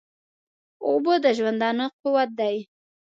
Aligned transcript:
اوبه 0.87 1.13
د 1.23 1.25
ژوندانه 1.37 1.85
قوت 2.01 2.29
دي 2.39 2.57